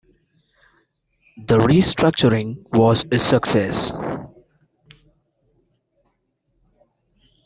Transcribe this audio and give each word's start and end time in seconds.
The 1.45 1.59
restructuring 1.59 2.65
was 2.73 3.05
a 3.11 3.19
success. 3.19 3.91